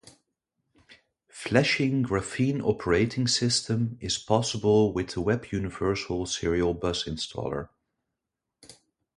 [1.27, 7.69] Flashing Graphene Operating System is possible with the web universal serial bus installer.